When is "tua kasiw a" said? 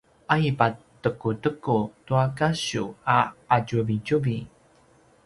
2.05-3.17